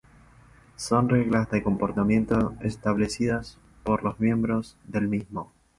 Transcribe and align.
Son 0.77 1.09
reglas 1.09 1.51
de 1.51 1.61
comportamiento 1.61 2.55
establecidas 2.61 3.59
por 3.83 4.03
los 4.03 4.19
miembros 4.19 4.75
del 4.87 5.07
mismo. 5.07 5.51